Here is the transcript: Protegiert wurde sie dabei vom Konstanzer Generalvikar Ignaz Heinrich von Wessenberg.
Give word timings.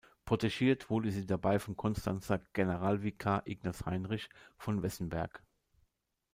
Protegiert 0.25 0.89
wurde 0.89 1.11
sie 1.11 1.27
dabei 1.27 1.59
vom 1.59 1.77
Konstanzer 1.77 2.39
Generalvikar 2.53 3.43
Ignaz 3.45 3.85
Heinrich 3.85 4.29
von 4.57 4.81
Wessenberg. 4.81 5.43